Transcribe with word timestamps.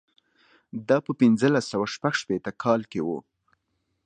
دا 0.87 0.97
په 1.05 1.11
پنځلس 1.19 1.65
سوه 1.71 1.87
شپږ 1.93 2.13
شپېته 2.21 2.51
کال 2.63 2.81
کې 2.91 2.99
و. 3.03 3.09